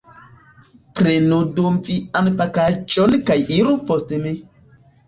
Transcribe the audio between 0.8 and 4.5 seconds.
Prenu do vian pakaĵon kaj iru post mi.